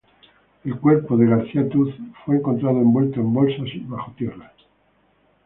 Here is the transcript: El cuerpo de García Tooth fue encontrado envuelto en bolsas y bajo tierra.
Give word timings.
El 0.65 0.79
cuerpo 0.79 1.15
de 1.15 1.27
García 1.27 1.69
Tooth 1.69 1.93
fue 2.25 2.37
encontrado 2.37 2.79
envuelto 2.79 3.19
en 3.19 3.31
bolsas 3.31 3.67
y 3.71 3.81
bajo 3.81 4.11
tierra. 4.13 4.51